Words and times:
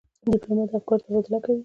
ډيپلومات 0.33 0.67
د 0.71 0.73
افکارو 0.77 1.03
تبادله 1.05 1.39
کوي. 1.45 1.59